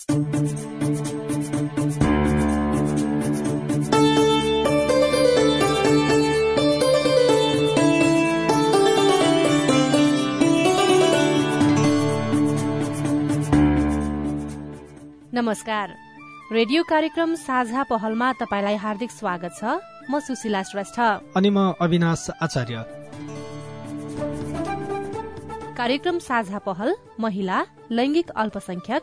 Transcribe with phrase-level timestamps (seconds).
[0.00, 0.16] नमस्कार।
[16.52, 19.64] रेडियो कार्यक्रम साझा पहलमा तपाईँलाई हार्दिक स्वागत छ।
[20.10, 21.00] म सुशीला श्रेष्ठ।
[21.36, 22.84] अनि म अविनाश आचार्य।
[25.76, 29.02] कार्यक्रम साझा पहल महिला लैंगिक अल्पसंख्यक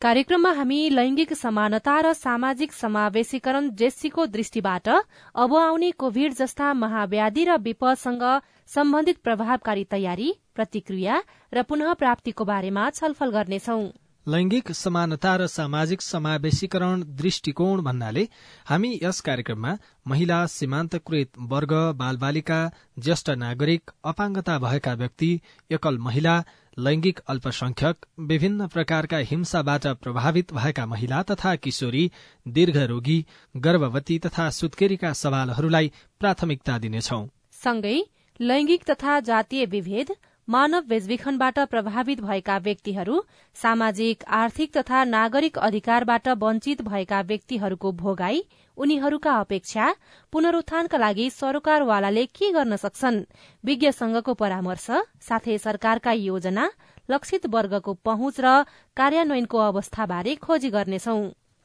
[0.00, 7.56] कार्यक्रममा हामी लैंगिक समानता र सामाजिक समावेशीकरण जेसीको दृष्टिबाट अब आउने कोभिड जस्ता महाव्याधि र
[7.60, 8.24] विपदसँग
[8.70, 13.84] सम्बन्धित प्रभावकारी तयारी प्रतिक्रिया र पुनः प्राप्तिको बारेमा छलफल गर्नेछौं।
[14.26, 18.26] लैंगिक समानता र सामाजिक समावेशीकरण दृष्टिकोण भन्नाले
[18.66, 22.58] हामी यस कार्यक्रममा महिला सीमान्तकृत वर्ग बालबालिका
[22.98, 25.30] ज्येष्ठ नागरिक अपाङ्गता भएका व्यक्ति
[25.70, 26.36] एकल महिला
[26.78, 32.10] लैंगिक अल्पसंख्यक विभिन्न प्रकारका हिंसाबाट प्रभावित भएका महिला तथा किशोरी
[32.46, 33.24] दीर्घरोगी
[33.56, 35.90] गर्भवती तथा सुत्केरीका सवालहरूलाई
[36.20, 37.20] प्राथमिकता दिनेछौ।
[37.64, 37.98] सँगै
[38.40, 40.14] लैंगिक तथा जातीय विभेद
[40.48, 43.22] मानव बेचबिखनबाट प्रभावित भएका व्यक्तिहरू
[43.56, 48.42] सामाजिक आर्थिक तथा नागरिक अधिकारबाट वञ्चित भएका व्यक्तिहरूको भोगाई
[48.80, 49.84] उनीहरूका अपेक्षा
[50.32, 53.18] पुनरुत्थानका लागि सरकारवालाले के गर्न सक्छन्?
[53.64, 54.86] विज्ञ संघको परामर्श
[55.20, 56.64] साथै सरकारका योजना
[57.10, 58.64] लक्षित वर्गको पहुँच र
[58.96, 61.20] कार्यान्वयनको अवस्थाबारे खोजी गर्नेछौं।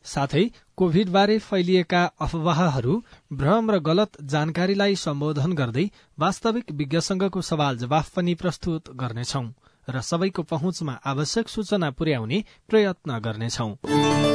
[0.06, 0.44] साथै
[0.78, 2.94] कोभिडबारे फैलिएका अफवाहहरू
[3.34, 5.86] भ्रम र गलत जानकारीलाई सम्बोधन गर्दै
[6.20, 9.44] वास्तविक विज्ञसँगको सवाल जवाफ पनि प्रस्तुत गर्नेछौ
[9.88, 14.35] र सबैको पहुँचमा आवश्यक सूचना पुर्याउने प्रयत्न गर्नेछौं।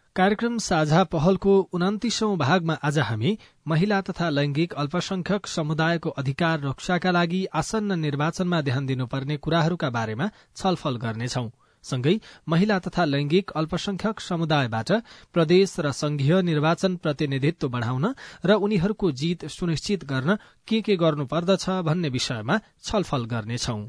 [0.15, 7.39] कार्यक्रम साझा पहलको उन्तिसौं भागमा आज हामी महिला तथा लैंगिक अल्पसंख्यक समुदायको अधिकार रक्षाका लागि
[7.53, 11.45] आसन्न निर्वाचनमा ध्यान दिनुपर्ने कुराहरूका बारेमा छलफल गर्नेछौ।
[11.83, 12.15] सँगै
[12.47, 14.91] महिला तथा लैंगिक अल्पसंख्यक समुदायबाट
[15.33, 18.13] प्रदेश र संघीय निर्वाचन प्रतिनिधित्व बढ़ाउन
[18.45, 23.79] र उनीहरूको जीत सुनिश्चित गर्न के के गर्नुपर्दछ भन्ने विषयमा छलफल गर्नेछौ।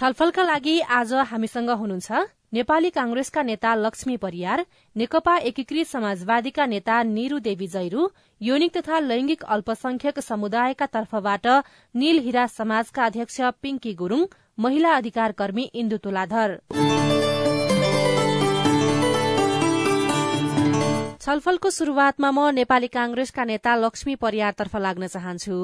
[0.00, 2.18] छलफलका लागि आज हामीसँग हुनुहुन्छ
[2.52, 4.64] नेपाली कांग्रेसका नेता लक्ष्मी परियार
[4.96, 8.08] नेकपा एकीकृत समाजवादीका नेता निरू देवी जैरू
[8.40, 11.46] यौनिक तथा लैंगिक अल्पसंख्यक समुदायका तर्फबाट
[11.94, 14.24] नील हिरा समाजका अध्यक्ष पिंकी गुरूङ
[14.58, 16.58] महिला अधिकार कर्मी इन्दु तुलाधर।
[21.20, 25.56] छलफलको शुरूआतमा म नेपाली कांग्रेसका नेता लक्ष्मी परियारतर्फ लाग्न चाहन्छु।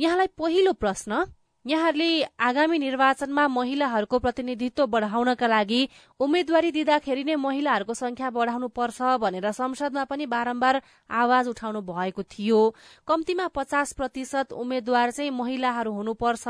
[0.00, 1.24] यहाँलाई पहिलो प्रश्न
[1.66, 5.80] यहाँहरूले आगामी निर्वाचनमा महिलाहरूको प्रतिनिधित्व बढ़ाउनका लागि
[6.20, 10.80] उम्मेद्वारी दिँदाखेरि नै महिलाहरूको संख्या बढ़ाउनु पर्छ भनेर संसदमा पनि बारम्बार
[11.10, 12.60] आवाज उठाउनु भएको थियो।
[13.08, 16.46] कम्तीमा पचास प्रतिशत उम्मेद्वार चाहिँ महिलाहरू हुनुपर्छ।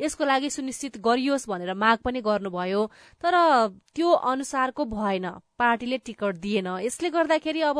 [0.00, 2.82] यसको लागि सुनिश्चित गरियोस् भनेर माग पनि गर्नुभयो।
[3.18, 3.34] तर
[3.94, 5.26] त्यो अनुसारको भएन।
[5.58, 7.78] पार्टीले टिकट दिएन। यसले गर्दाखेरि अब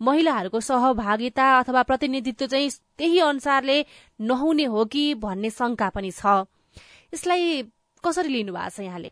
[0.00, 3.84] महिलाहरूको सहभागिता अथवा प्रतिनिधित्व चाहिँ त्यही अनुसारले
[4.20, 6.48] नहुने हो कि भन्ने शंका पनि छ।
[7.12, 7.62] यसलाई
[8.04, 9.10] कसरी लिनु भएको छ यहाँले?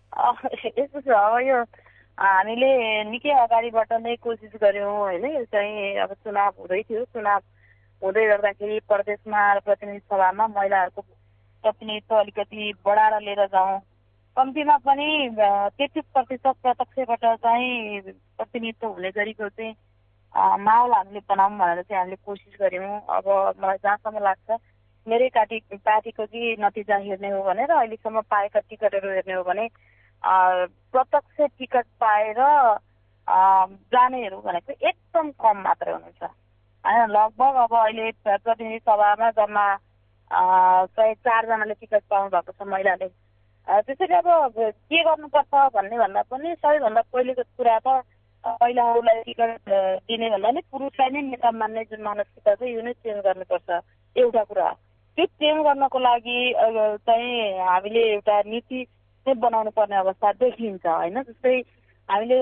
[0.79, 1.59] यस्तो छ अब यो
[2.19, 2.71] हामीले
[3.11, 5.25] निकै अगाडिबाट नै कोसिस गर्यौँ होइन?
[5.25, 7.41] यो चाहिँ अब चुनाव हुँदै थियो। चुनाव
[8.03, 11.03] हुँदै गर्दाखेरि प्रदेशमा प्रतिनिधि सभामा महिलाहरूको
[11.65, 13.79] प्रतिनिधित्व अलिकति बढाएर लिएर जाउँ।
[14.37, 15.09] कम्तीमा पनि
[15.79, 18.01] तेत्तिस प्रतिशत प्रत्यक्षबाट चाहिँ
[18.39, 19.75] प्रतिनिधित्व हुने गरेको चाहिँ
[20.65, 23.27] माहौल हामीले बनाऊँ भनेर चाहिँ हामीले कोसिस गऱ्यौँ। अब
[23.63, 24.51] मलाई जहाँसम्म लाग्छ
[25.09, 29.69] मेरै पार्टी पार्टीको कि नतिजा हेर्ने हो भनेर अहिलेसम्म पाएका टिकटहरू हेर्ने हो भने
[30.93, 32.41] प्रत्यक्ष टिकट पाएर
[33.95, 36.23] जानेहरू भनेको एकदम कम मात्रै हुनुहुन्छ।
[36.85, 39.67] होइन लगभग अब अहिले प्रतिनिधि सभामा जम्मा
[40.97, 43.09] सय चारजनाले टिकट पाउनु भएको छ महिलाले।
[43.67, 44.29] त्यसरी अब
[44.89, 47.89] के गर्नुपर्छ भन्ने भन्दा पनि सबैभन्दा पहिलेको कुरा त
[48.45, 49.69] महिलाहरूलाई टिकट
[50.09, 53.69] दिने भन्दा नि पुरुषलाई नै नेता मान्ने जुन मानसिकता छ यो नै चेन्ज गर्नुपर्छ।
[54.17, 54.69] एउटा कुरा।
[55.19, 56.39] त्यो चेन्ज गर्नको लागि
[57.03, 58.83] चाहिँ हामीले एउटा नीति
[59.27, 61.23] नै बनाउनु पर्ने अवस्था देखिन्छ होइन?
[61.23, 61.55] जस्तै
[62.09, 62.37] हामीले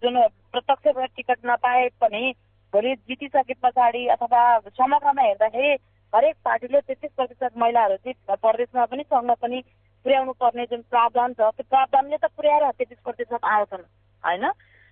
[0.00, 0.16] जुन
[0.52, 2.32] प्रत्यक्ष टिकट नपाए पनि
[2.72, 4.40] भोलि जितिसके पछाडि अथवा
[4.70, 5.74] समग्रमा हेर्दाखेरि
[6.12, 9.60] हरेक पार्टीले तेत्तिस प्रतिशत महिलाहरू चाहिँ प्रदेशमा पनि सङ्घमा पनि
[10.06, 13.84] पुर्याउनु पर्ने जुन प्रावधान छ त्यो प्रावधानले त पुर्याएर तेत्तिस प्रतिशत आउँछन्
[14.24, 14.48] होइन?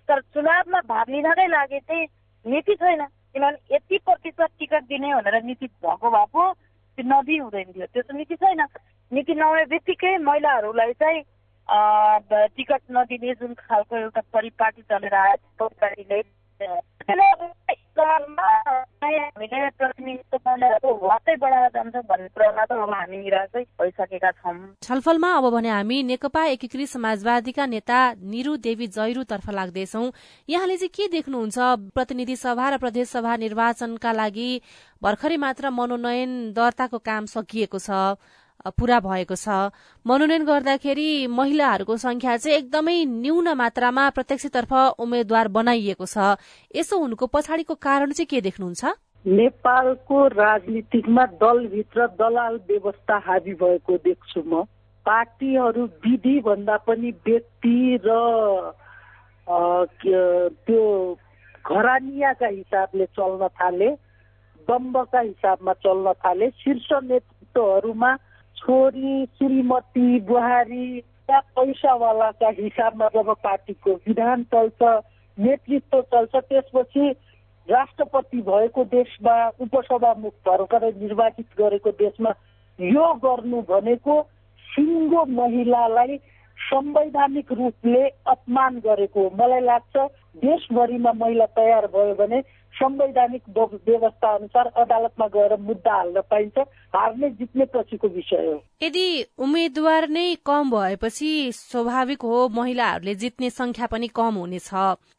[0.09, 2.05] तर चुनावमा भाग लिनकै लागि चाहिँ
[2.45, 6.47] नीति छैन किनभने यति प्रतिशत टिकट दिने भनेर नीति भएको भए पो
[6.97, 8.61] त्यो नदिई हुँदैन थियो त्यो त नीति छैन।
[9.11, 11.21] नीति नभए बित्तिकै महिलाहरूलाई चाहिँ
[12.57, 15.35] टिकट नदिने जुन खालको एउटा परिपाटी चलेर आयो
[17.99, 25.69] हामीले प्रतिनिधित्व वास्तै बढाएर भन्ने कुरामा त अब हामी निराशै भइसकेका छौँ छलफलमा अब भने
[25.69, 27.99] हामी नेकपा एकीकृत समाजवादीका नेता
[28.33, 30.03] निरु देवी जैरू तर्फ लाग्दैछौ।
[30.49, 31.57] यहाँले चाहिँ के देख्नुहुन्छ?
[31.93, 34.49] प्रतिनिधि सभा र प्रदेश सभा निर्वाचनका लागि
[35.01, 37.89] भर्खरै मात्र मनोनयन दर्ताको काम सकिएको छ।
[38.65, 39.71] पूरा भएको छ।
[40.05, 46.35] मनोनयन गर्दाखेरि महिलाहरूको संख्या चाहिँ एकदमै न्यून मात्रामा प्रत्यक्षतर्फ उम्मेद्वार बनाइएको छ।
[46.75, 48.83] यसो हुनुको पछाडिको कारण चाहिँ के देख्नुहुन्छ?
[49.25, 54.63] नेपालको राजनीतिकमा दलभित्र दलाल व्यवस्था हाबी भएको देख्छु म।
[55.05, 58.09] पार्टीहरू विधि भन्दा पनि व्यक्ति र
[59.47, 60.83] त्यो
[61.63, 63.89] घरानियाका हिसाबले चल्न थाले
[64.67, 68.11] दम्बका हिसाबमा चल्न थाले शीर्ष नेतृत्वहरूमा
[68.67, 70.97] छोरी श्रीमती बुहारी
[71.29, 74.81] या पैसावालाका हिसाबमा जब पार्टीको विधान चल्छ
[75.37, 77.09] नेतृत्व चल्छ त्यसपछि
[77.67, 82.33] राष्ट्रपति भएको देशमा उपसभामुख भर्खरै निर्वाचित गरेको देशमा
[82.79, 84.21] यो गर्नु भनेको
[84.67, 86.17] सिङ्गो महिलालाई
[86.57, 90.07] संवैधानिक रूपले अपमान गरेको मलाई लाग्छ
[90.39, 92.41] देशभरिमा महिला तयार भयो भने
[92.77, 96.57] संवैधानिक व्यवस्था अनुसार अदालतमा गएर मुद्दा हाल्न पाइन्छ।
[96.95, 103.85] हार्ने जित्ने पछिको विषय हो। यदि उम्मेद्वार नै कम भएपछि स्वाभाविक हो महिलाहरूले जित्ने संख्या
[103.87, 104.69] पनि कम हुनेछ।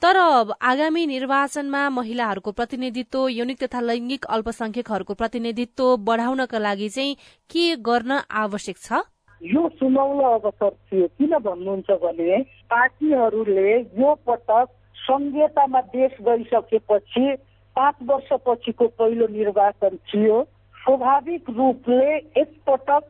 [0.03, 0.17] तर
[0.63, 7.17] आगामी निर्वाचनमा महिलाहरूको प्रतिनिधित्व यौनिक तथा लैङ्गिक अल्पसंख्यकहरूको प्रतिनिधित्व बढाउनका लागि चाहिँ
[7.51, 9.03] के गर्न आवश्यक छ?
[9.43, 12.39] यो सुनौलो अवसर थियो। किन भन्नुहुन्छ भने
[12.71, 14.67] पार्टीहरूले यो पटक
[14.97, 17.27] संघीयतामा देश गइसकेपछि
[17.79, 20.43] पाँच वर्षपछिको पहिलो निर्वाचन थियो
[20.77, 23.05] स्वाभाविक रूपले एकपटक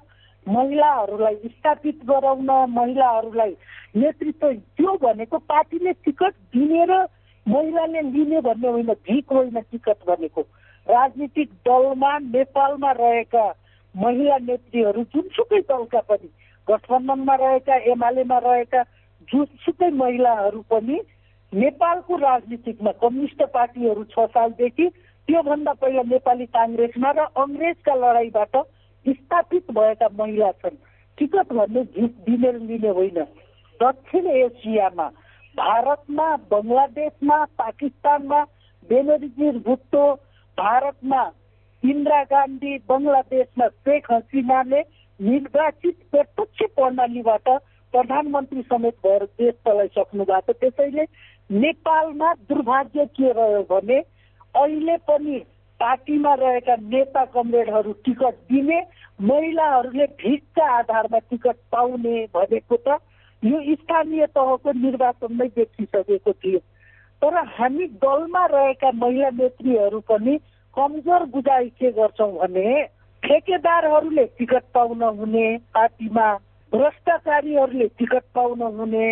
[0.47, 3.55] महिलाहरूलाई स्थापित गराउन महिलाहरूलाई
[3.97, 7.01] नेतृत्व त्यो भनेको पार्टीले टिकट दिने र
[7.47, 10.41] महिलाले लिने भन्ने होइन भिक होइन टिकट भनेको।
[10.87, 13.45] राजनीतिक दलमा नेपालमा रहेका
[13.95, 16.29] महिला नेत्रीहरू जुनसुकै दलका पनि
[16.69, 18.83] गठबन्धनमा रहेका एमालेमा रहेका
[19.29, 21.01] जुनसुकै महिलाहरू पनि
[21.53, 24.89] नेपालको राजनीतिकमा कम्युनिस्ट पार्टीहरू छ सालदेखि
[25.29, 28.57] त्योभन्दा पहिला नेपाली काङ्ग्रेसमा र अङ्ग्रेजका लडाइँबाट
[29.07, 30.77] स्थापित भएका महिला छन्।
[31.19, 33.19] टिकट भन्ने जित दिने लिने होइन।
[33.81, 35.07] दक्षिण एसियामा
[35.55, 38.43] भारतमा बङ्गलादेशमा पाकिस्तानमा
[38.89, 40.05] बेनजिर भुट्टो
[40.59, 41.23] भारतमा
[41.83, 44.81] इन्दिरा गान्धी बङ्गलादेशमा शेख हसिनाले
[45.21, 47.49] निर्वाचित प्रत्यक्ष प्रणालीबाट
[47.95, 51.05] प्रधानमन्त्री समेत भएर देश चलाइसक्नु भएको त्यसैले
[51.51, 53.99] नेपालमा दुर्भाग्य के रह्यो भने
[54.55, 55.39] अहिले पनि
[55.81, 58.81] पार्टीमा रहेका नेता कमरेडहरू टिकट दिने
[59.29, 62.99] महिलाहरूले भिडका आधारमा टिकट पाउने भनेको त
[63.43, 66.59] यो स्थानीय तहको निर्वाचनमै देखिसकेको थियो।
[67.23, 70.37] तर हामी दलमा रहेका महिला नेत्रीहरू पनि
[70.77, 72.83] कमजोर बुझाइ के गर्छौँ भने
[73.23, 76.29] ठेकेदारहरूले टिकट पाउन हुने पार्टीमा
[76.73, 79.09] भ्रष्टाचारीहरूले टिकट पाउन हुने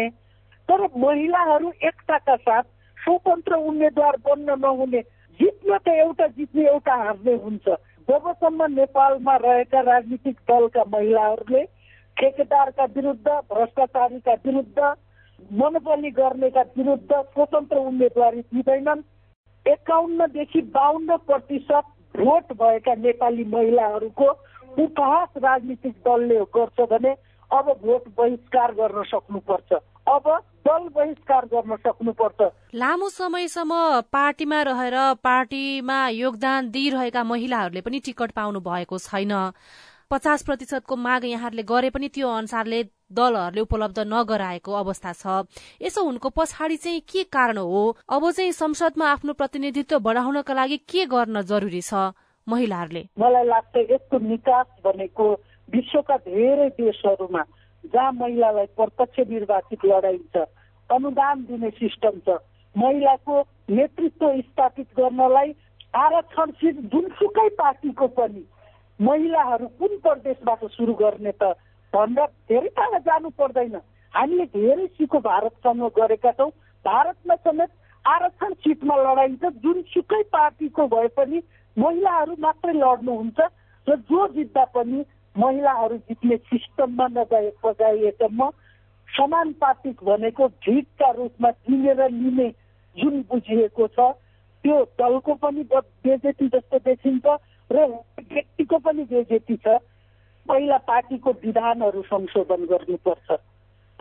[0.69, 2.63] तर महिलाहरू एकताका साथ
[2.99, 5.01] स्वतन्त्र उम्मेद्वार बन्न नहुने
[5.41, 7.69] जित्न त एउटा जित्ने एउटा हार्ने हुन्छ।
[8.09, 11.63] जबसम्म नेपालमा रहेका राजनीतिक दलका महिलाहरूले
[12.17, 14.95] ठेकेदारका विरुद्ध भ्रष्टाचारीका विरुद्ध
[15.53, 19.03] मनोबली गर्नेका विरुद्ध स्वतन्त्र उम्मेदवारी दिँदैनन्।
[19.67, 24.29] एकाउन्नदेखि बाहन्न प्रतिशत भोट भएका नेपाली महिलाहरूको
[24.83, 27.13] उपहास राजनीतिक दलले गर्छ भने
[27.51, 29.73] अब भोट बहिष्कार गर्न सक्नुपर्छ।
[30.07, 30.27] अब
[30.67, 32.41] दल बहिष्कार गर्न सक्नुपर्छ।
[32.75, 33.73] लामो समयसम्म
[34.13, 39.33] पार्टीमा रहेर पार्टीमा योगदान दिइरहेका महिलाहरूले पनि टिकट पाउनु भएको छैन।
[40.11, 42.83] पचास प्रतिशतको माग यहाँहरूले गरे पनि त्यो अनुसारले
[43.13, 45.47] दलहरूले उपलब्ध नगराएको अवस्था छ।
[45.83, 47.83] यसो हुनुको पछाडि चाहिँ के कारण हो?
[48.11, 52.11] अब चाहिँ संसदमा आफ्नो प्रतिनिधित्व बढाउनका लागि के गर्न जरुरी छ
[52.47, 53.03] महिलाहरूले?
[53.19, 55.27] मलाई लाग्छ यसको निकास भनेको
[55.69, 57.43] विश्वका धेरै देशहरूमा
[57.85, 60.37] जहाँ महिलालाई प्रत्यक्ष निर्वाचित लडाइन्छ
[60.91, 62.39] अनुदान दिने सिस्टम छ।
[62.75, 63.41] महिलाको
[63.71, 65.55] नेतृत्व स्थापित गर्नलाई
[65.95, 68.45] आरक्षण जुनसुकै पार्टीको पनि
[69.01, 71.53] महिलाहरू कुन प्रदेशबाट सुरु गर्ने त
[71.93, 73.77] भनेर धेरै टाढा जानु पर्दैन।
[74.15, 76.51] हामीले धेरै सिको भारतसँग गरेका छौँ।
[76.85, 77.71] भारतमा समेत
[78.05, 81.43] आरक्षण सिटमा लडाइन्छ जुनसुकै पार्टीको भए पनि
[81.77, 83.39] महिलाहरू मात्रै लड्नुहुन्छ
[83.87, 85.05] र जो जित्दा पनि
[85.37, 88.49] महिलाहरू जित्ने सिस्टममा नगए बजाइएसम्म
[89.09, 92.49] समानुपातिक भनेको भिडका रूपमा किनेर लिने
[92.97, 94.11] जुन बुझिएको छ
[94.65, 97.27] त्यो दलको पनि बेजेती जस्तो देखिन्छ
[97.71, 99.79] र व्यक्तिको पनि बेजेती छ।
[100.47, 103.39] पहिला पार्टीको विधानहरू संशोधन गर्नुपर्छ।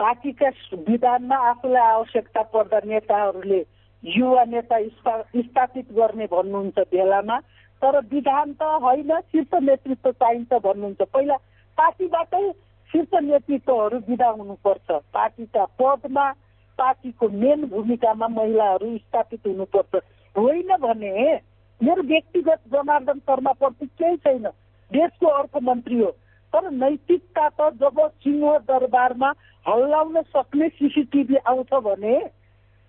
[0.00, 0.48] पार्टीका
[0.88, 3.60] विधानमा आफूलाई आवश्यकता पर्दा नेताहरूले
[4.04, 7.38] युवा नेता स्थापित गर्ने भन्नुहुन्छ बेलामा
[7.82, 11.36] तर विधान त होइन शीर्ष नेतृत्व चाहिन्छ भन्नुहुन्छ। पहिला
[11.78, 12.44] पार्टीबाटै
[12.92, 16.26] शीर्ष नेतृत्वहरू विदा हुनुपर्छ। पार्टीका पदमा
[16.78, 20.02] पार्टीको मेन भूमिकामा महिलाहरू स्थापित हुनुपर्छ।
[20.36, 21.12] होइन भने
[21.80, 24.46] मेरो व्यक्तिगत जनार्दन शर्माप्रति केही छैन।
[24.90, 26.10] देशको अर्थमन्त्री हो।
[26.52, 29.30] तर नैतिकता त जब सिंह दरबारमा
[29.66, 32.16] हल्लाउन सक्ने सिसिटिभी आउँछ भने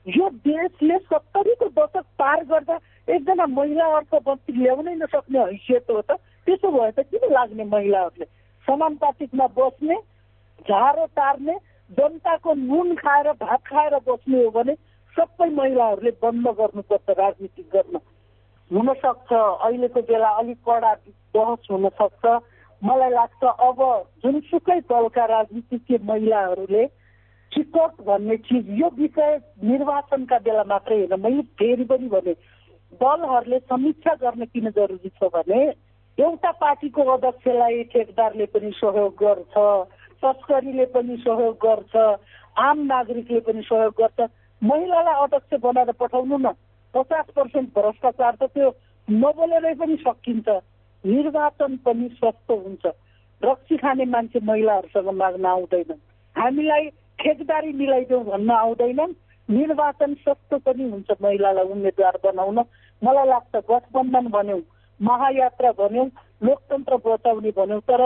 [0.05, 2.77] यो देशले सत्तरीको दशक पार गर्दा
[3.07, 8.25] एकजना महिला अर्थमन्त्री ल्याउनै नसक्ने हैसियत हो त। त्यसो भए त किन लाग्ने महिलाहरूले?
[8.67, 9.95] समानुपातिकमा बस्ने
[10.67, 11.55] झारो तार्ने
[11.91, 14.73] जनताको नुन खाएर भात खाएर बस्ने हो भने
[15.15, 17.99] सबै महिलाहरूले बन्द गर्नुपर्छ राजनीति गर्न।
[18.71, 20.93] हुनसक्छ। अहिलेको बेला अलिक कडा
[21.35, 22.25] बहस हुनसक्छ।
[22.81, 23.79] मलाई लाग्छ अब
[24.23, 26.85] जुनसुकै दलका राजनीतिज्ञ महिलाहरूले
[27.51, 32.33] टिकट भन्ने चिज यो विषय निर्वाचनका बेला मात्रै होइन। मैले फेरि पनि भने
[33.01, 35.61] दलहरूले समीक्षा गर्न किन जरुरी छ भने
[36.17, 39.55] एउटा पार्टीको अध्यक्षलाई ठेकदारले पनि सहयोग गर्छ
[40.23, 41.95] तस्करीले पनि सहयोग गर्छ
[42.59, 44.29] आम नागरिकले पनि सहयोग गर्छ
[44.61, 46.51] महिलालाई अध्यक्ष बनाएर पठाउनु न
[46.93, 48.69] पचास पर्सेन्ट भ्रष्टाचार त त्यो
[49.07, 50.55] नबोलेरै पनि सकिन्छ
[51.03, 52.93] निर्वाचन पनि सस्तो हुन्छ
[53.41, 56.01] रक्सी खाने मान्छे महिलाहरूसँग माग्न आउँदैनन्
[56.35, 59.13] हामीलाई ठेकदारी मिलाइदेऊ भन्न आउँदैनन्
[59.49, 62.59] निर्वाचन सस्तो पनि हुन्छ महिलालाई उम्मेद्वार बनाउन
[63.01, 64.61] मलाई लाग्छ गठबन्धन भन्यौँ
[64.99, 66.07] महायात्रा भन्यौँ
[66.43, 68.01] लोकतन्त्र बचाउने भन्यौँ तर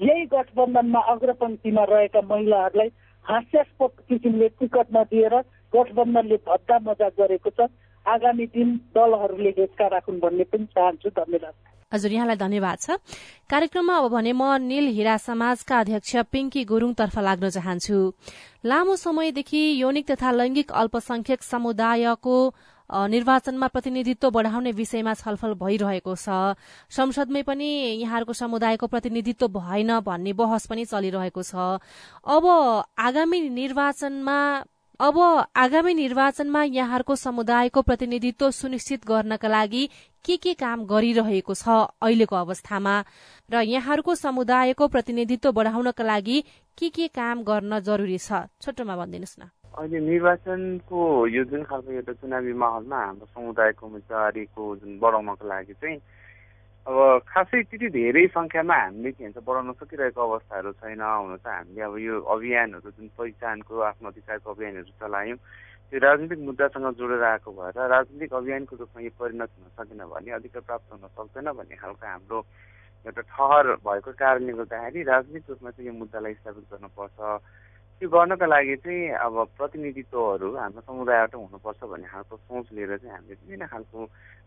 [0.00, 2.88] यही गठबन्धनमा अग्रपङ्क्तिमा रहेका महिलाहरूलाई
[3.26, 5.34] हास्यास्पद किसिमले टिकट नदिएर
[5.72, 7.68] गठबन्धनले भद्दा मजा गरेको छ।
[8.06, 11.54] आगामी दिन दलहरूले हेस्का राखुन् भन्ने पनि चाहन्छु। धन्यवाद।
[11.92, 12.90] हजुर यहाँलाई धन्यवाद छ।
[13.50, 17.98] कार्यक्रममा अब भने म नील हिरा समाजका अध्यक्ष पिङ्की गुरूङतर्फ लाग्न चाहन्छु।
[18.66, 22.36] लामो समयदेखि यौनिक तथा लैंगिक अल्पसंख्यक समुदायको
[22.90, 26.54] निर्वाचनमा प्रतिनिधित्व बढ़ाउने विषयमा छलफल भइरहेको छ।
[26.90, 27.66] संसदमै पनि
[28.02, 31.82] यहाँहरूको समुदायको प्रतिनिधित्व भएन भन्ने बहस पनि चलिरहेको छ।
[32.24, 32.44] अब
[32.98, 34.38] आगामी निर्वाचनमा
[35.00, 35.16] अब
[35.56, 39.88] आगामी निर्वाचनमा यहाँहरूको समुदायको प्रतिनिधित्व सुनिश्चित गर्नका लागि
[40.24, 41.68] के के काम गरिरहेको छ
[42.00, 42.94] अहिलेको अवस्थामा?
[43.52, 46.40] र यहाँहरूको समुदायको प्रतिनिधित्व बढाउनका लागि
[46.78, 48.48] के के काम गर्न जरुरी छ?
[48.56, 54.98] छोटोमा भनिदिनुहोस् न। अहिले निर्वाचनको यो जुन खालको एउटा चुनावी माहौलमा हाम्रो समुदायको उम्मेदवारीको जुन
[54.98, 55.98] बढाउनको लागि चाहिँ
[56.86, 56.96] अब
[57.28, 61.96] खासै त्यति धेरै सङ्ख्यामा हामीले के भन्छ बढाउन सकिरहेको अवस्थाहरू छैन हुन त हामीले अब
[61.98, 65.38] यो अभियानहरू जुन पहिचानको आफ्नो अधिकारको अभियानहरू चलायौँ
[65.92, 70.62] त्यो राजनीतिक मुद्दासँग जोडेर आएको भएर राजनीतिक अभियानको रूपमा यो परिणत हुन सकेन भने अधिकार
[70.62, 72.38] प्राप्त हुन सक्दैन भन्ने खालको हाम्रो
[73.06, 77.18] एउटा ठहर भएको कारणले गर्दाखेरि राजनीतिक रूपमा चाहिँ यो मुद्दालाई स्थापित गर्नुपर्छ।
[77.96, 83.34] त्यो गर्नको लागि चाहिँ अब प्रतिनिधित्वहरू हाम्रो समुदायबाट हुनुपर्छ भन्ने खालको सोच लिएर चाहिँ हामीले
[83.40, 83.98] विभिन्न खालको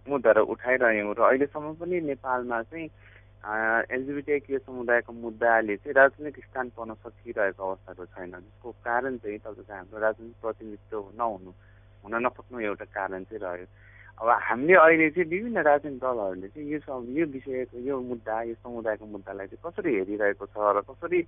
[0.05, 2.87] मुद्दाहरू उठाइरह्यौँ र अहिलेसम्म पनि नेपालमा चाहिँ
[3.89, 9.97] एलजिबिटिआई समुदायको मुद्दाले चाहिँ राजनीतिक स्थान पाउन सकिरहेको अवस्थाहरू छैन। जसको कारण चाहिँ तपाईँको हाम्रो
[9.97, 11.51] राजनीतिक प्रतिनिधित्व नहुनु
[12.03, 13.65] हुन नसक्नु एउटा कारण चाहिँ रह्यो।
[14.21, 16.79] अब हामीले अहिले चाहिँ विभिन्न राजनीतिक दलहरूले चाहिँ यो
[17.17, 21.21] यो विषयको यो मुद्दा यो समुदायको मुद्दालाई चाहिँ कसरी हेरिरहेको छ र कसरी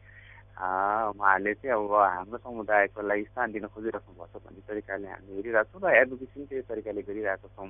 [0.62, 5.96] उहाँहरूले चाहिँ अब हाम्रो समुदायको लागि स्थान दिन खोजिराख्नुपर्छ भन्ने तरिकाले हामीले हेरिरहेको छौँ र
[5.98, 7.70] एडभोकेसी पनि त्यही तरिकाले गरिरहेको छौँ।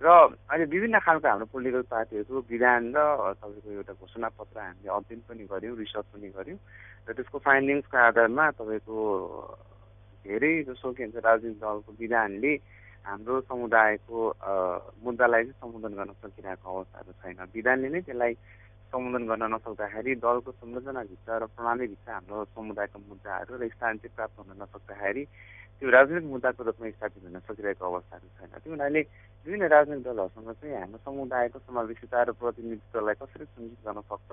[0.00, 0.06] र
[0.52, 3.00] अहिले विभिन्न खालको हाम्रो पोलिटिकल पार्टीहरूको विधान र
[3.40, 6.60] तपाईँको एउटा घोषणापत्र हामीले अध्ययन पनि गऱ्यौँ रिसर्च पनि गऱ्यौँ
[7.08, 8.96] र त्यसको फाइन्डिङ्सको आधारमा तपाईँको
[10.24, 12.52] धेरै जसो के भन्छ राजनीतिक दलको विधानले
[13.06, 14.18] हाम्रो समुदायको
[15.00, 18.34] मुद्दालाई चाहिँ सम्बोधन गर्न सकिरहेको अवस्थाहरू छैन। विधानले नै त्यसलाई
[18.86, 24.62] सम्बोधन गर्न नसक्दाखेरि दलको संरचनाभित्र र प्रणालीभित्र हाम्रो समुदायको मुद्दाहरू र स्थान चाहिँ प्राप्त हुन
[24.62, 25.24] नसक्दाखेरि
[25.76, 29.00] त्यो राजनीतिक मुद्दाको रूपमा स्थापित हुन सकिरहेको अवस्थाहरू छैन। त्यो हुनाले
[29.46, 34.30] विभिन्न राजनीतिक दलहरूसँग चाहिँ हाम्रो समुदायको समावेशिता र प्रतिनिधित्वलाई कसरी सुनिश्चित गर्न सक्छ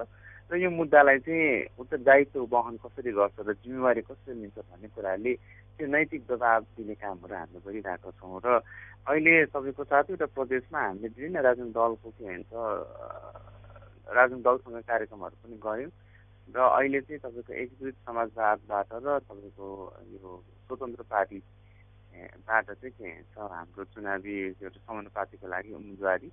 [0.52, 5.34] र यो मुद्दालाई चाहिँ उत्तरदायित्व वहन कसरी गर्छ र जिम्मेवारी कसरी लिन्छ भन्ने कुराले
[5.76, 8.48] त्यो नैतिक दबाब दिने कामहरू हामीले गरिरहेका छौँ र
[9.04, 13.52] अहिले तपाईँको सातवटा प्रदेशमा हामीले विभिन्न राजनीतिक दलको के भन्छ
[14.14, 15.92] राजनीतिक दलसँग कार्यक्रमहरू पनि गऱ्यौँ।
[16.50, 19.68] र अहिले चाहिँ तपाईँको एकीकृत समाजवादबाट र तपाईँको
[20.14, 20.30] यो
[20.68, 23.36] स्वतन्त्र पार्टीबाट चाहिँ के छ?
[23.38, 26.30] हाम्रो चुनावी समानुपातिको लागि उम्मेदवारी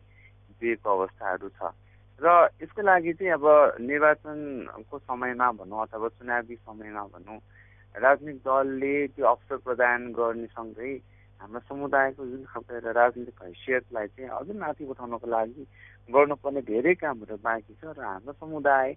[0.61, 1.73] दिएको अवस्थाहरू छ।
[2.21, 2.27] र
[2.61, 3.47] यसको लागि चाहिँ अब
[3.81, 7.39] निर्वाचनको समयमा भनौँ अथवा चुनावी समयमा भनौँ
[7.95, 10.93] राजनीतिक दलले त्यो अवसर प्रदान गर्नेसँगै
[11.41, 15.65] हाम्रो समुदायको जुन खालको एउटा राजनीतिक हैसियतलाई चाहिँ अझै माथि उठाउनको लागि
[16.15, 18.89] गर्नुपर्ने धेरै कामहरू बाँकी छ र हाम्रो समुदाय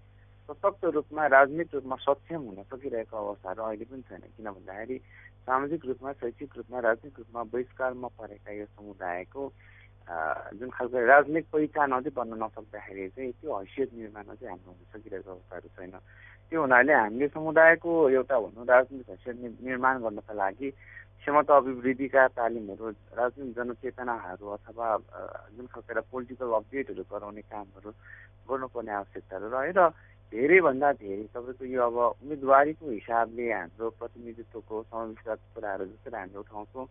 [0.50, 4.98] सशक्त रूपमा राजनीतिक रूपमा सक्षम हुन सकिरहेको अवस्थाहरू अहिले पनि छैन। किन भन्दाखेरि
[5.48, 9.44] सामाजिक रूपमा शैक्षिक रूपमा राजनीतिक रूपमा बहिष्कारमा परेका यो समुदायको
[10.60, 15.32] जुन खालको राजनीतिक पहिचान अझै बन्न नसक्दाखेरि चाहिँ त्यो हैसियत निर्माण चाहिँ हाम्रो हुन सकिरहेको
[15.32, 15.96] अवस्थाहरू छैन।
[16.52, 20.70] त्यो हुनाले हामीले समुदायको एउटा भनौँ राजनीतिक हैसियत निर्माण गर्नका लागि
[21.24, 24.88] क्षमता अभिवृद्धिका तालिमहरू राजनीतिक जनचेतनाहरू अथवा
[25.56, 27.92] जुन खालको एउटा पोलिटिकल अपडेटहरू गराउने कामहरू
[28.44, 29.82] गर्नुपर्ने आवश्यकताहरू रह्यो र
[30.34, 36.86] धेरैभन्दा धेरै तपाईँको यो अब उम्मेदवारीको हिसाबले हाम्रो प्रतिनिधित्वको समावेशका कुराहरू जसरी हामीले उठाउँछौँ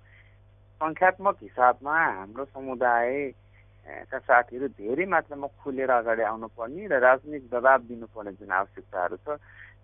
[0.81, 8.53] सङ्ख्यात्मक हिसाबमा हाम्रो समुदायका साथीहरू धेरै मात्रामा खुलेर अगाडि आउनुपर्ने र राजनीतिक दबाब दिनुपर्ने जुन
[8.55, 9.37] आवश्यकताहरू छ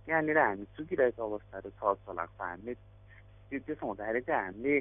[0.05, 2.75] त्यहाँनिर हामी चुकिरहेको अवस्थाहरू छ जस्तो लाग्छ। हामीले
[3.49, 4.75] त्यो त्यसो हुँदाखेरि चाहिँ हामीले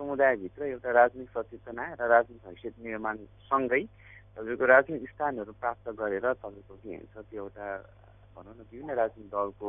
[0.00, 3.82] समुदायभित्र एउटा राजनीतिक सचेतना र राजनीतिक हैसियत निर्माणसँगै
[4.36, 7.66] तपाईँको राजनीतिक स्थानहरू प्राप्त गरेर तपाईँको के भन्छ त्यो एउटा
[8.34, 9.68] भनौँ न विभिन्न राजनीतिक दलको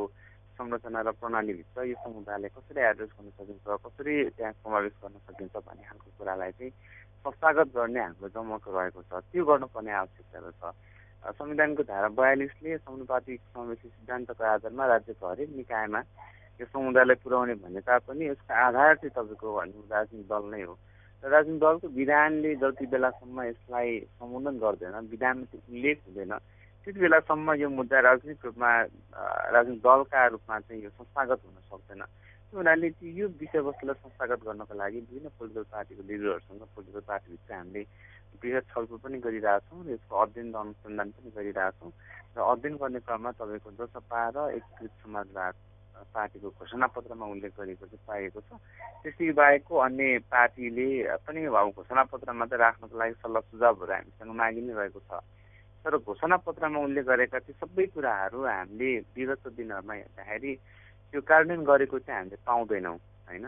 [0.58, 5.84] संरचना र प्रणालीभित्र यो समुदायलाई कसरी एड्रेस गर्न सकिन्छ कसरी त्यहाँ समावेश गर्न सकिन्छ भन्ने
[5.88, 6.72] खालको कुरालाई चाहिँ
[7.24, 10.62] संस्थागत गर्ने हाम्रो जमक रहेको छ। त्यो गर्नुपर्ने आवश्यकताहरू छ।
[11.36, 16.00] संविधानको धारा बयालिसले समानुपातिक समावेशी सिद्धान्तको आधारमा राज्यको हरेक निकायमा
[16.60, 20.74] यो समुदायलाई पुर्याउने भने तापनि यसको आधार चाहिँ तपाईँको भन्नु राजनीतिक दल नै हो।
[21.24, 23.88] र राजनीतिक दलको विधानले जति बेलासम्म यसलाई
[24.20, 26.32] सम्बोधन गर्दैन विधानमा त्यो उल्लेख हुँदैन
[26.84, 28.70] त्यति बेलासम्म यो मुद्दा राजनीतिक रूपमा
[29.56, 32.02] राजनीतिक दलका रूपमा चाहिँ यो संस्थागत हुन सक्दैन।
[32.50, 32.88] त्यो हुनाले
[33.20, 37.82] यो विषयवस्तुलाई संस्थागत गर्नको लागि विभिन्न पोलिटिकल पार्टीको लिडरहरूसँग पोलिटिकल पार्टीभित्र हामीले
[38.40, 41.90] वृहत छलफल पनि गरिरहेछौँ र यसको अध्ययन अनुसन्धान पनि गरिरहेछौँ।
[42.36, 45.54] र अध्ययन गर्ने क्रममा तपाईँको जसपा र एकीकृत समाजवाद
[46.14, 48.50] पार्टीको घोषणापत्रमा उल्लेख गरेको चाहिँ पाइएको छ।
[49.02, 50.88] त्यसै बाहेकको अन्य पार्टीले
[51.26, 55.12] पनि अब घोषणापत्रमा त राख्नको लागि सल्लाह सुझावहरू हामीसँग मागि नै रहेको छ।
[55.84, 60.52] तर घोषणापत्रमा उल्लेख गरेका ती सबै कुराहरू हामीले विगतको दिनहरूमा हेर्दाखेरि
[61.10, 62.96] त्यो कार्यान्वयन गरेको चाहिँ हामीले पाउँदैनौँ
[63.28, 63.46] होइन?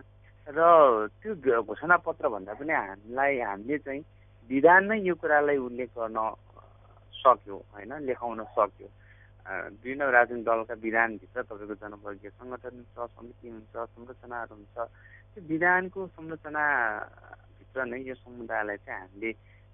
[0.49, 0.59] र
[1.23, 4.03] त्यो घोषणापत्र भन्दा पनि हामीलाई हामीले चाहिँ
[4.51, 6.19] विधानमै यो कुरालाई उल्लेख गर्न
[7.15, 7.93] सक्यो होइन?
[8.09, 8.89] लेखाउन सक्यो।
[9.47, 14.77] विभिन्न राजनीतिक दलका विधानभित्र तपाईँको जनवर्गीय सङ्गठन हुन्छ समिति हुन्छ संरचनाहरू हुन्छ।
[15.33, 19.31] त्यो विधानको संरचनाभित्र नै यो समुदायलाई चाहिँ हामीले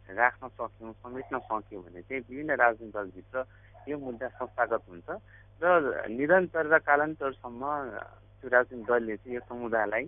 [0.09, 3.45] राख्न सक्यौँ समेट्न सक्यौँ भने चाहिँ विभिन्न राजनीतिक दलभित्र
[3.89, 5.09] यो मुद्दा संस्थागत हुन्छ
[5.61, 7.63] र निरन्तर र कालान्तरसम्म
[8.41, 10.05] त्यो राजनीतिक दलले चाहिँ यो समुदायलाई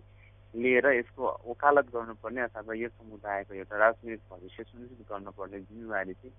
[0.55, 6.35] लिएर यसको वकालत गर्नुपर्ने अथवा यो समुदायको एउटा राजनीतिक भविष्य सुनिश्चित गर्नुपर्ने जिम्मेवारी चाहिँ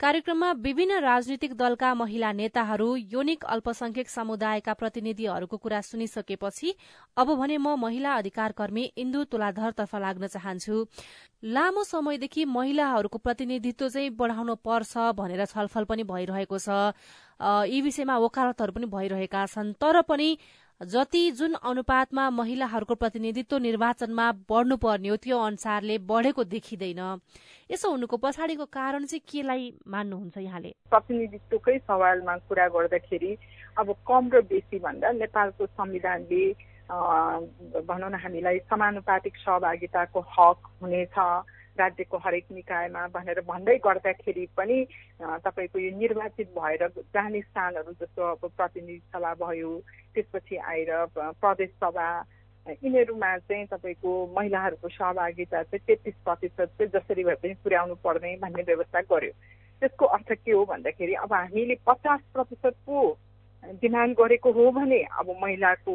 [0.00, 6.74] कार्यक्रममा विभिन्न राजनीतिक दलका महिला नेताहरू योनिक अल्पसंख्यक समुदायका प्रतिनिधिहरूको कुरा सुनिसकेपछि
[7.16, 10.86] अब भने म महिला अधिकार कर्मी इन्दु तुलाधरतर्फ लाग्न चाहन्छु।
[11.44, 16.92] लामो समयदेखि महिलाहरूको प्रतिनिधित्व चाहिँ बढ़ाउनु पर्छ भनेर छलफल पनि भइरहेको छ।
[17.40, 20.28] यी विषयमा वकालतहरू पनि भइरहेका छन्। तर पनि
[20.80, 27.00] जति जुन अनुपातमा महिलाहरूको प्रतिनिधित्व निर्वाचनमा बढ्नुपर्ने हो त्यो अनुसारले बढेको देखिँदैन।
[27.70, 30.72] यसो हुनुको पछाडिको कारण चाहिँ केलाई मान्नुहुन्छ यहाँले?
[30.88, 33.36] प्रतिनिधित्वकै सवालमा कुरा गर्दाखेरि
[33.76, 36.44] अब कम र बेसी भन्दा नेपालको संविधानले
[37.84, 41.16] भनौँ न हामीलाई समानुपातिक सहभागिताको हक हुनेछ।
[41.78, 44.78] राज्यको हरेक निकायमा भनेर भन्दै गर्दाखेरि पनि
[45.20, 49.72] तपाईँको यो निर्वाचित भएर जाने स्थानहरू जस्तो अब प्रतिनिधि सभा भयो
[50.14, 52.08] त्यसपछि आएर प्रदेश सभा
[52.66, 58.62] यिनीहरूमा चाहिँ तपाईँको महिलाहरूको सहभागिता चाहिँ तेत्तिस प्रतिशत चाहिँ जसरी भए पनि पुर्याउनु पर्ने भन्ने
[58.62, 59.32] व्यवस्था गर्यो।
[59.82, 63.00] त्यसको अर्थ के हो भन्दाखेरि अब हामीले पचास प्रतिशत पो
[63.64, 65.92] डिमान्ड गरेको हो भने अब महिलाको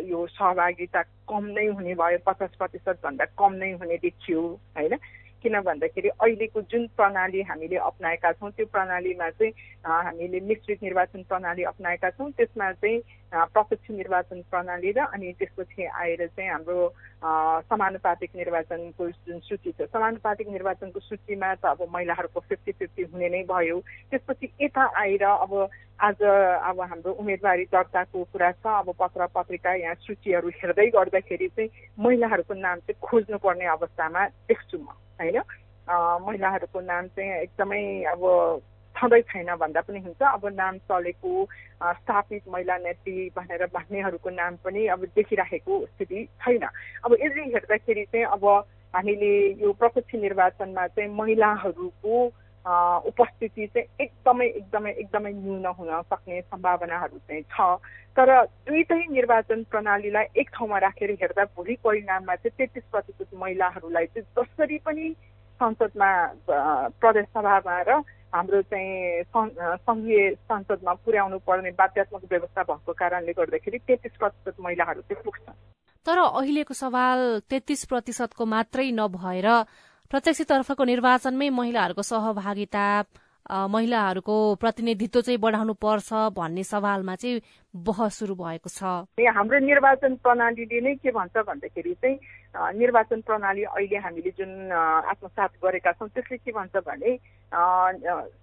[0.00, 4.40] यो सहभागिता कम नै हुने भयो पचास प्रतिशतभन्दा कम नै हुने देखियो
[4.78, 4.96] होइन?
[5.42, 9.52] किन भन्दाखेरि अहिलेको जुन प्रणाली हामीले अप्नाएका छौँ त्यो प्रणालीमा चाहिँ
[10.06, 12.98] हामीले मिश्रित निर्वाचन प्रणाली अप्नाएका छौँ त्यसमा चाहिँ
[13.50, 16.78] प्रत्यक्ष निर्वाचन प्रणाली र अनि त्यसपछि आएर चाहिँ हाम्रो
[17.66, 23.42] समानुपातिक निर्वाचनको जुन सूची छ समानुपातिक निर्वाचनको सूचीमा त अब महिलाहरूको फिफ्टी फिफ्टी हुने नै
[23.50, 23.78] भयो।
[24.14, 25.52] त्यसपछि यता आएर अब
[26.02, 26.22] आज
[26.66, 32.54] अब हाम्रो उम्मेदवारी दर्ताको कुरा छ। अब पत्र पत्रिका यहाँ सूचीहरू हेर्दै गर्दाखेरि चाहिँ महिलाहरूको
[32.58, 34.90] नाम चाहिँ खोज्नुपर्ने अवस्थामा देख्छु म
[35.22, 35.38] होइन?
[36.26, 38.22] महिलाहरूको नाम चाहिँ एकदमै अब
[38.96, 41.30] छँदै छैन भन्दा पनि हुन्छ। अब नाम चलेको
[42.02, 46.66] स्थापित महिला नेत्री भनेर भन्नेहरूको नाम पनि अब देखिराखेको स्थिति छैन।
[47.06, 48.44] अब यसरी हेर्दाखेरि चाहिँ अब
[48.94, 52.14] हामीले यो प्रत्यक्ष निर्वाचनमा चाहिँ महिलाहरूको
[52.64, 57.66] उपस्थिति चाहिँ एकदमै एकदमै एकदमै न्यून हुन सक्ने सम्भावनाहरू चाहिँ छ
[58.16, 58.30] तर
[58.66, 64.78] दुइटै निर्वाचन प्रणालीलाई एक ठाउँमा राखेर हेर्दा भोलि परिणाममा चाहिँ तेत्तिस प्रतिशत महिलाहरूलाई चाहिँ जसरी
[64.80, 65.10] पनि
[65.60, 66.10] संसदमा
[66.98, 68.00] प्रदेश सभामा र
[68.32, 75.22] हाम्रो चाहिँ सङ्घीय संसदमा पुर्याउनु पर्ने बाध्यात्मक व्यवस्था भएको कारणले गर्दाखेरि तेत्तिस प्रतिशत महिलाहरू चाहिँ
[75.24, 75.60] पुग्छन्
[76.06, 77.20] तर अहिलेको सवाल
[77.50, 79.48] तेत्तिस प्रतिशतको मात्रै नभएर
[80.12, 82.86] प्रत्यक्षतर्फको निर्वाचनमै महिलाहरूको सहभागिता
[83.72, 87.40] महिलाहरूको प्रतिनिधित्व चाहिँ बढाउनु पर्छ भन्ने सवालमा चाहिँ
[87.74, 88.82] बहस सुरु भएको छ।
[89.16, 92.16] हाम्रो निर्वाचन प्रणालीले नै के भन्छ भन्दाखेरि चाहिँ
[92.54, 97.16] निर्वाचन प्रणाली अहिले हामीले जुन आत्मसात गरेका छौँ त्यसले के भन्छ भने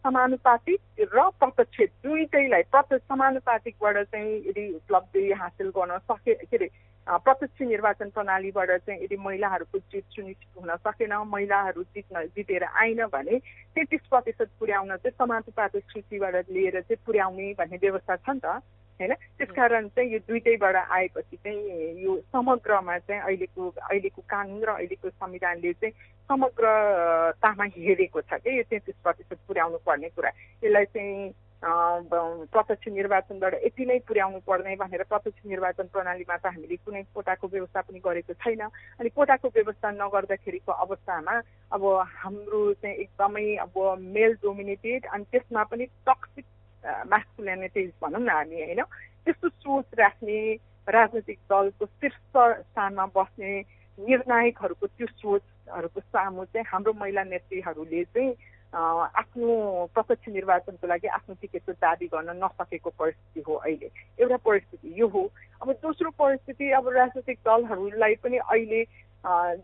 [0.04, 0.80] समानुपातिक
[1.14, 6.70] र प्रत्यक्ष दुइटैलाई प्रत्यक्ष समानुपातिकबाट चाहिँ यदि उपलब्धि हासिल गर्न सके के अरे
[7.08, 13.40] प्रत्यक्ष निर्वाचन प्रणालीबाट चाहिँ यदि महिलाहरूको जित सुनिश्चित हुन सकेन महिलाहरू जित्न जितेर आइन भने
[13.78, 18.62] तेत्तिस प्रतिशत पुर्याउन चाहिँ समानुपातिक सूचीबाट लिएर चाहिँ पुर्याउने भन्ने व्यवस्था छ नि त।
[19.00, 19.14] होइन?
[19.38, 25.74] त्यसकारण चाहिँ यो दुइटैबाट आएपछि चाहिँ यो समग्रमा चाहिँ अहिलेको अहिलेको कानुन र अहिलेको संविधानले
[25.74, 25.94] चाहिँ
[26.30, 30.30] समग्रतामा हेरेको छ कि यो तेत्तिस प्रतिशत पुर्याउनु पर्ने कुरा।
[30.64, 37.02] यसलाई चाहिँ प्रत्यक्ष निर्वाचनबाट यति नै पुर्याउनु पर्ने भनेर प्रत्यक्ष निर्वाचन प्रणालीमा त हामीले कुनै
[37.16, 38.62] कोटाको व्यवस्था पनि गरेको छैन।
[39.00, 41.36] अनि कोटाको व्यवस्था नगर्दाखेरिको अवस्थामा
[41.76, 41.84] अब
[42.16, 46.46] हाम्रो चाहिँ एकदमै अब मेल डोमिनेटेड अनि त्यसमा पनि टक्सिक
[46.86, 48.82] म्यास्कुलेनिटिज भनौँ न हामी होइन
[49.26, 50.40] त्यस्तो सोच राख्ने
[50.88, 53.60] राजनैतिक दलको शीर्ष स्थानमा बस्ने
[53.98, 58.32] निर्णायकहरूको त्यो सोचहरूको सामु चाहिँ हाम्रो महिला नेत्रीहरूले चाहिँ
[58.74, 59.54] आफ्नो
[59.94, 63.90] प्रत्यक्ष निर्वाचनको लागि आफ्नो टिकटको दावी गर्न नसकेको परिस्थिति हो अहिले
[64.20, 65.24] एउटा परिस्थिति यो हो
[65.62, 68.84] अब दोस्रो परिस्थिति अब राजनैतिक दलहरूलाई पनि अहिले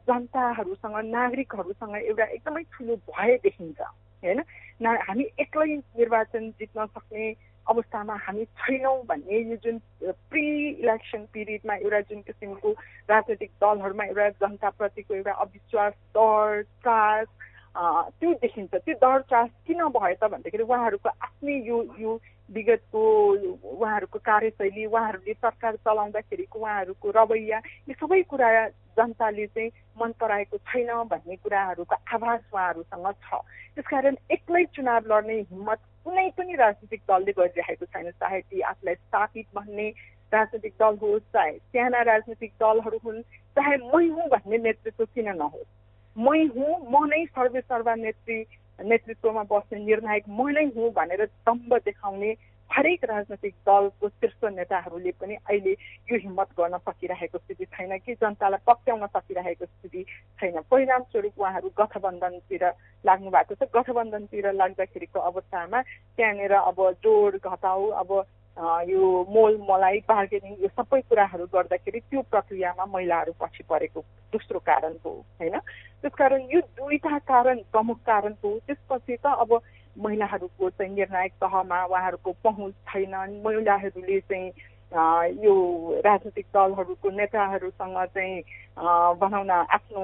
[0.04, 3.82] जनताहरूसँग नागरिकहरूसँग एउटा एकदमै ठुलो भय देखिन्छ
[4.24, 4.42] होइन?
[4.82, 7.34] न हामी एक्लै निर्वाचन जित्न सक्ने
[7.68, 9.80] अवस्थामा हामी छैनौँ भन्ने यो जुन
[10.30, 12.72] प्रि इलेक्सन पिरियडमा एउटा जुन किसिमको
[13.10, 17.28] राजनैतिक दलहरूमा एउटा जनताप्रतिको एउटा अविश्वास डर त्रास
[17.76, 22.12] त्यो देखिन्छ। त्यो त्रास किन भयो त भन्दाखेरि उहाँहरूको आफ्नै यो यो
[22.50, 23.02] विगतको
[23.76, 27.58] उहाँहरूको कार्यशैली उहाँहरूले सरकार चलाउँदाखेरिको उहाँहरूको रवैया
[27.90, 28.50] यी सबै कुरा
[28.96, 33.44] जनताले चाहिँ मन पराएको छैन भन्ने कुराहरूको आभास उहाँहरूसँग छ।
[33.76, 39.48] त्यसकारण एक्लै चुनाव लड्ने हिम्मत कुनै पनि राजनीतिक दलले गरिरहेको छैन। चाहे ती आफूलाई स्थापित
[39.56, 39.88] भन्ने
[40.32, 43.22] राजनैतिक दल होस् चाहे साना राजनैतिक दलहरू हुन्
[43.58, 45.68] चाहे मै हुँ भन्ने नेतृत्व किन नहोस्।
[46.18, 48.38] मै हुँ म नै सर्वे सर्वा नेत्री
[48.80, 52.32] नेतृत्वमा बस्ने निर्णायक म नै हुँ भनेर दम्ब देखाउने
[52.72, 55.72] हरेक राजनैतिक दलको शीर्ष नेताहरूले पनि अहिले
[56.12, 58.14] यो हिम्मत गर्न सकिरहेको स्थिति छैन कि?
[58.16, 60.04] जनतालाई पक्याउन सकिरहेको स्थिति
[60.40, 62.66] छैन। परिणामस्वरूप उहाँहरू गठबन्धनतिर
[63.06, 65.82] लाग्नु भएको छ। गठबन्धनतिर लाग्दाखेरिको अवस्थामा
[66.18, 68.12] त्यहाँनिर अब जोड घटाउ अब
[68.58, 74.02] यो मोल मलाई बार्गेनिङ यो सबै कुराहरू गर्दाखेरि त्यो प्रक्रियामा महिलाहरू पछि परेको
[74.34, 75.58] दोस्रो कारण हो होइन?
[76.02, 79.60] त्यसकारण यो दुईटा कारण प्रमुख कारण हो। त्यसपछि त अब
[79.98, 84.48] महिलाहरूको चाहिँ निर्णायक तहमा उहाँहरूको पहुँच छैन। महिलाहरूले चाहिँ
[85.44, 85.56] यो
[86.06, 88.42] राजनैतिक दलहरूको नेताहरूसँग चाहिँ
[89.20, 90.04] भनौँ न आफ्नो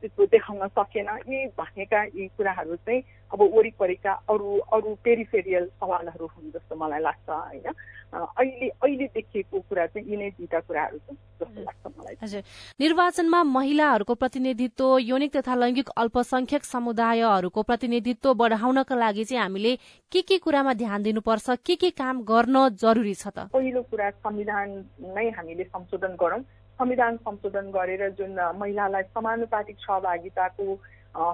[0.00, 6.50] अस्तित्व देखाउन सकेन। यी भनेका यी कुराहरू चाहिँ अब वरिपरिका अरू अरू पेरिफेरियल सवालहरू हुन्
[6.56, 7.68] जस्तो मलाई लाग्छ होइन?
[8.10, 12.42] अहिले अहिले देखिएको कुरा चाहिँ यिनै दुईटा कुराहरू छन् जस्तो लाग्छ मलाई। हजुर।
[12.80, 19.76] निर्वाचनमा महिलाहरूको प्रतिनिधित्व यौनिक तथा लैङ्गिक अल्पसंख्यक समुदायहरूको प्रतिनिधित्व बढाउनका लागि चाहिँ हामीले
[20.12, 21.46] के के कुरामा ध्यान दिनुपर्छ?
[21.66, 23.52] के के काम गर्न जरुरी छ त?
[23.52, 24.68] पहिलो कुरा संविधान
[25.14, 26.42] नै हामीले संशोधन गरौँ।
[26.80, 30.64] संविधान संशोधन गरेर जुन महिलालाई समानुपातिक सहभागिताको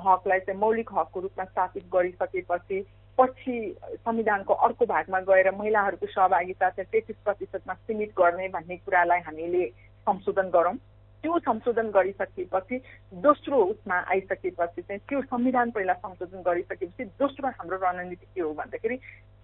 [0.07, 2.81] हकलाई चाहिँ मौलिक हकको रूपमा स्थापित गरिसकेपछि
[3.19, 9.65] पछि संविधानको अर्को भागमा गएर महिलाहरूको सहभागिता चाहिँ तेत्तिस प्रतिशतमा सीमित गर्ने भन्ने कुरालाई हामीले
[10.07, 10.75] संशोधन गरौँ।
[11.25, 12.77] त्यो संशोधन गरिसकेपछि
[13.23, 18.97] दोस्रो उसमा आइसकेपछि चाहिँ त्यो संविधान पहिला संशोधन गरिसकेपछि दोस्रो हाम्रो रणनीति के हो भन्दाखेरि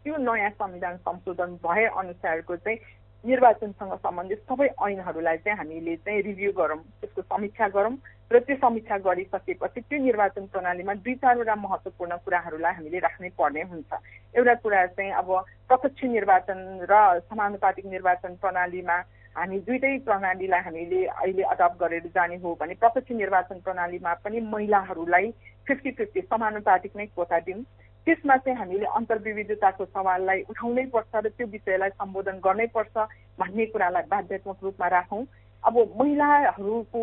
[0.05, 2.79] त्यो नयाँ संविधान संशोधन भए अनुसारको चाहिँ
[3.25, 7.95] निर्वाचनसँग सम्बन्धित सबै ऐनहरूलाई चाहिँ हामीले चाहिँ रिभ्यू गरौँ त्यसको समीक्षा गरौँ
[8.31, 13.91] र त्यो समीक्षा गरिसकेपछि त्यो निर्वाचन प्रणालीमा दुई चारवटा महत्त्वपूर्ण कुराहरूलाई हामीले राख्नै पर्ने हुन्छ।
[14.35, 15.29] एउटा कुरा चाहिँ अब
[15.69, 16.59] प्रत्यक्ष निर्वाचन
[16.91, 16.95] र
[17.31, 18.97] समानुपातिक निर्वाचन प्रणालीमा
[19.37, 25.31] हामी दुइटै प्रणालीलाई हामीले अहिले अडप्ट गरेर जाने हो भने प्रत्यक्ष निर्वाचन प्रणालीमा पनि महिलाहरूलाई
[25.67, 27.63] फिफ्टी फिफ्टी समानुपातिक नै कोटा दिउँ
[28.07, 32.95] त्यसमा चाहिँ हामीले अन्तर्विविधताको सवाललाई उठाउनै पर्छ र त्यो विषयलाई सम्बोधन गर्नै पर्छ
[33.39, 35.25] भन्ने कुरालाई बाध्यात्मक रूपमा राखौँ।
[35.63, 37.03] अब महिलाहरूको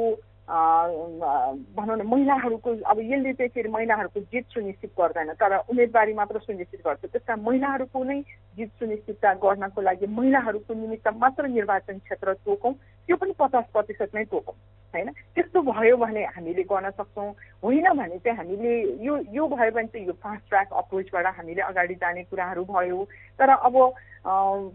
[0.50, 6.82] भनौँ न महिलाहरूको अब यसले चाहिँ फेरि महिलाहरूको जित सुनिश्चित गर्दैन तर उम्मेदवारी मात्र सुनिश्चित
[6.86, 8.20] गर्छ। त्यस कारण महिलाहरूको नै
[8.58, 14.24] जित सुनिश्चितता गर्नको लागि महिलाहरूको निमित्त मात्र निर्वाचन क्षेत्र तोकौँ त्यो पनि पचास प्रतिशत नै
[14.26, 14.56] तोकौँ
[14.94, 15.10] होइन?
[15.36, 17.30] त्यस्तो भयो भने हामीले गर्न सक्छौँ
[17.64, 18.74] होइन भने चाहिँ हामीले
[19.06, 23.04] यो यो भयो भने चाहिँ यो फास्ट ट्र्याक अप्रोचबाट हामीले अगाडि जाने कुराहरू भयो।
[23.40, 23.76] तर अब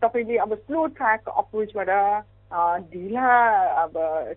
[0.02, 1.90] तपाईँले अब स्लो ट्र्याक अप्रोचबाट
[2.54, 3.26] ढिला
[3.82, 3.92] अब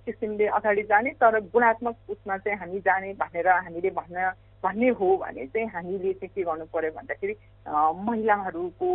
[0.05, 4.29] किसिमले अगाडि जाने तर गुणात्मक उसमा चाहिँ हामी जाने भनेर हामीले भन्न
[4.63, 7.35] भन्ने हो भने चाहिँ हामीले चाहिँ के गर्नु पर्यो भन्दाखेरि
[8.09, 8.89] महिलाहरूको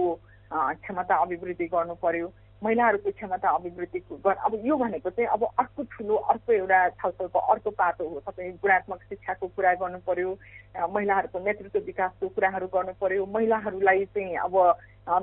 [0.82, 2.26] क्षमता अभिवृद्धि गर्नु पर्यो।
[2.64, 8.08] महिलाहरूको क्षमता अभिवृद्धि अब यो भनेको चाहिँ अब अर्को ठुलो अर्को एउटा छलफलको अर्को पाटो
[8.08, 10.30] हो। तपाईँ गुणात्मक शिक्षाको कुरा गर्नु पर्यो
[10.94, 14.54] महिलाहरूको नेतृत्व विकासको कुराहरू गर्नु पर्यो महिलाहरूलाई चाहिँ अब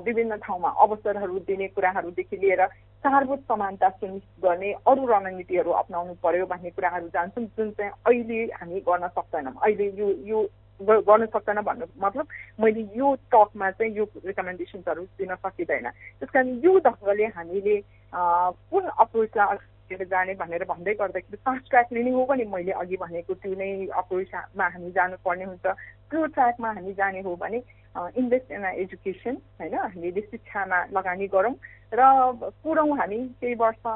[0.04, 2.66] विभिन्न ठाउँमा अवसरहरू दिने कुराहरूदेखि लिएर
[3.04, 8.80] सारभूत समानता सुनिश्चित गर्ने अरू रणनीतिहरू अप्नाउनु पर्यो भन्ने कुराहरू जान्छौँ जुन चाहिँ अहिले हामी
[8.84, 10.42] गर्न सक्दैनौँ। अहिले यो यो
[10.80, 12.26] गर्न सक्दैन भन्नु मतलब
[12.60, 17.76] मैले यो टकमा चाहिँ यो रिकमेन्डेसन्सहरू दिन सकिँदैन। त्यस कारण यो ढङ्गले हामीले
[18.12, 23.54] कुन अप्रोचलाई जाने भनेर भन्दै गर्दाखेरि फास्ट ट्र्याक लिने हो भने मैले अघि भनेको त्यो
[23.58, 25.66] नै अप्रोचमा हामी जानुपर्ने हुन्छ।
[26.10, 27.58] त्यो ट्र्याकमा हामी जाने हो भने
[28.16, 29.74] इन्भेस्ट इन एजुकेसन होइन?
[29.74, 31.54] हामीले शिक्षामा लगानी गरौँ
[31.92, 32.00] र
[32.62, 33.86] पुरौँ हामी केही वर्ष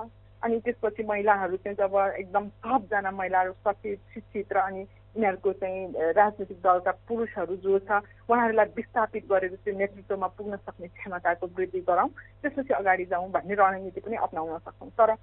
[0.43, 4.83] अनि त्यसपछि महिलाहरू चाहिँ जब एकदम सबजना महिलाहरू सचेत शिक्षित र अनि
[5.15, 11.47] यिनीहरूको चाहिँ राजनीतिक दलका पुरुषहरू जो छ उहाँहरूलाई विस्थापित गरेर त्यो नेतृत्वमा पुग्न सक्ने क्षमताको
[11.55, 12.11] वृद्धि गराउँ
[12.43, 15.15] त्यसपछि अगाडि जाउँ भन्ने रणनीति पनि अप्नाउन सक्छौँ। तर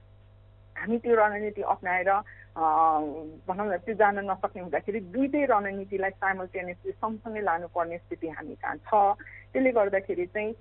[0.81, 2.09] हामी त्यो रणनीति अप्नाएर
[3.47, 9.15] भनौँ न त्यो जान नसक्ने हुँदाखेरि दुइटै रणनीतिलाई साइमल्टेनियसली सँगसँगै लानुपर्ने स्थिति हामी कहाँ छ?
[9.53, 10.51] त्यसले गर्दाखेरि चाहिँ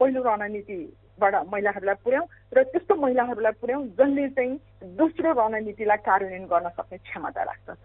[0.00, 4.52] पहिलो रणनीतिबाट महिलाहरूलाई पुर्याउँ र त्यस्तो महिलाहरूलाई पुर्याउँ जसले चाहिँ
[4.98, 7.82] दोस्रो रणनीतिलाई कार्यान्वयन गर्न सक्ने क्षमता राख्दछ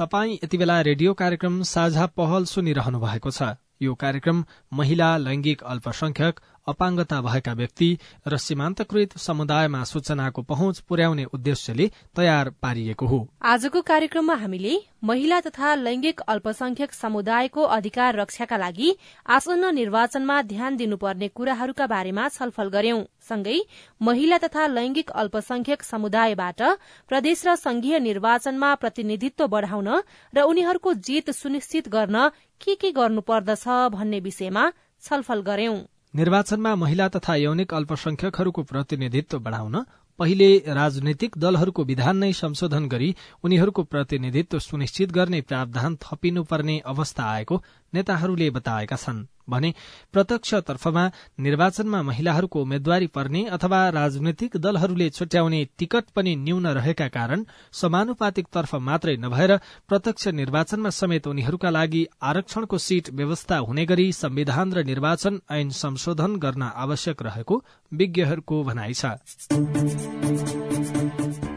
[0.00, 6.40] तपाईँ यति बेला रेडियो कार्यक्रम साझा पहल सुनिरहनु भएको छ। यो कार्यक्रम महिला लैंगिक अल्पसंख्यक
[6.68, 7.88] अपाङ्गता भएका व्यक्ति
[8.26, 15.74] र सीमान्तकृत समुदायमा सूचनाको पहुँच पुर्याउने उद्देश्यले तयार पारिएको हो। आजको कार्यक्रममा हामीले महिला तथा
[15.76, 18.94] लैंगिक अल्पसंख्यक समुदायको अधिकार रक्षाका लागि
[19.28, 23.58] आसन्न निर्वाचनमा ध्यान दिनुपर्ने कुराहरूका बारेमा छलफल गर्यौं। सँगै
[24.00, 26.62] महिला तथा लैंगिक अल्पसंख्यक समुदायबाट
[27.10, 29.88] प्रदेश र संघीय निर्वाचनमा प्रतिनिधित्व बढ़ाउन
[30.32, 32.28] र उनीहरूको जित सुनिश्चित गर्न
[32.64, 34.70] के के गर्नुपर्दछ भन्ने विषयमा
[35.02, 35.76] छलफल गर्यौं
[36.16, 39.84] निर्वाचनमा महिला तथा यौनिक अल्पसंख्यकहरूको प्रतिनिधित्व बढ़ाउन
[40.18, 47.62] पहिले राजनैतिक दलहरूको विधान नै संशोधन गरी उनीहरूको प्रतिनिधित्व सुनिश्चित गर्ने प्रावधान थपिनुपर्ने अवस्था आएको
[47.92, 49.74] नेताहरूले बताएका छन्। भने
[50.12, 57.44] प्रत्यक्ष तर्फमा निर्वाचनमा महिलाहरूको उम्मेद्वारी पर्ने अथवा राजनैतिक दलहरूले छुट्याउने टिकट पनि न्यून रहेका कारण
[57.72, 59.56] समानुपातिक तर्फ मात्रै नभएर
[59.88, 66.36] प्रत्यक्ष निर्वाचनमा समेत उनीहरूका लागि आरक्षणको सीट व्यवस्था हुने गरी संविधान र निर्वाचन ऐन संशोधन
[66.36, 69.04] गर्न आवश्यक रहेको विज्ञहरूको भनाइ छ।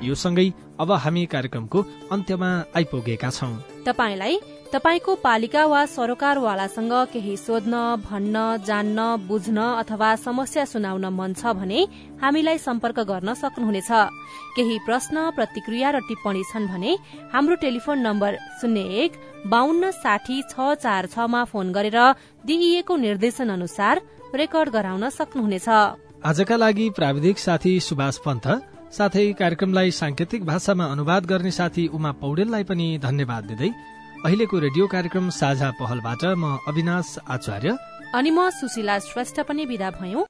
[0.04, 0.16] यो
[0.80, 8.36] अब हामी कार्यक्रमको अन्त्यमा आइपुगेका छौं। तपाईँको पालिका वा सरोकारवालासँग केही सोध्न भन्न
[8.68, 11.80] जान्न बुझ्न अथवा समस्या सुनाउन मन छ भने
[12.22, 13.92] हामीलाई सम्पर्क गर्न सक्नुहुनेछ।
[14.56, 16.92] केही प्रश्न प्रतिक्रिया र टिप्पणी छन् भने
[17.32, 19.12] हाम्रो टेलिफोन नम्बर शून्य एक
[19.48, 22.00] बान्न साठी छ चार छमा फोन गरेर
[22.44, 24.02] दिइएको निर्देशन अनुसार
[24.36, 25.70] रेकर्ड गराउन सक्नुहुनेछ।
[26.28, 28.48] आजका लागि प्राविधिक साथी सुभाष पन्थ
[28.92, 33.72] साथै कार्यक्रमलाई सांकेतिक भाषामा अनुवाद गर्ने साथी उमा पौडेललाई पनि धन्यवाद दिँदै
[34.26, 37.70] अहिलेको रेडियो कार्यक्रम साझा पहलबाट म अविनाश आचार्य
[38.18, 40.24] अनि म सुशीला श्रेष्ठ पनि विदा भयौं।